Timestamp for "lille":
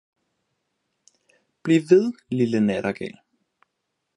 2.41-2.59